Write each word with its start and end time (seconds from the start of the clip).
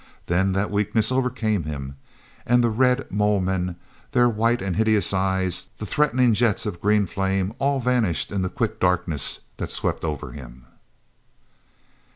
Then 0.25 0.53
that 0.53 0.71
weakness 0.71 1.11
overcame 1.11 1.65
him; 1.65 1.95
and 2.43 2.63
the 2.63 2.71
red 2.71 3.11
Mole 3.11 3.39
men, 3.39 3.75
their 4.13 4.27
white 4.27 4.59
and 4.59 4.75
hideous 4.75 5.13
eyes, 5.13 5.67
the 5.77 5.85
threatening 5.85 6.33
jets 6.33 6.65
of 6.65 6.81
green 6.81 7.05
flame, 7.05 7.53
all 7.59 7.79
vanished 7.79 8.31
in 8.31 8.41
the 8.41 8.49
quick 8.49 8.79
darkness 8.79 9.41
that 9.57 9.69
swept 9.69 10.03
over 10.03 10.31
him.... 10.31 10.65